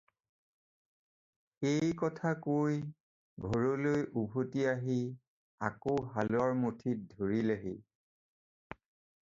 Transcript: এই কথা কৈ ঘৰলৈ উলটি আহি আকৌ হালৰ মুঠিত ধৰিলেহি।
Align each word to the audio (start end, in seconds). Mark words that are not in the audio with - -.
এই 1.71 1.91
কথা 1.99 2.31
কৈ 2.45 2.79
ঘৰলৈ 3.49 4.07
উলটি 4.23 4.65
আহি 4.73 4.97
আকৌ 5.69 5.95
হালৰ 6.17 6.57
মুঠিত 6.63 7.07
ধৰিলেহি। 7.13 7.77